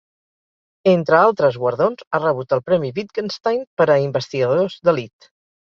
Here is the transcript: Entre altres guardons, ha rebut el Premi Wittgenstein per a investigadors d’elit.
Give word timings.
Entre 0.91 1.17
altres 1.25 1.59
guardons, 1.65 2.01
ha 2.11 2.21
rebut 2.25 2.57
el 2.57 2.65
Premi 2.71 2.91
Wittgenstein 2.97 3.63
per 3.83 3.89
a 3.99 4.03
investigadors 4.07 4.83
d’elit. 4.89 5.33